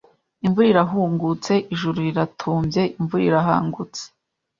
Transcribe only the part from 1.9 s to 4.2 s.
riratumbye imvura irahangutse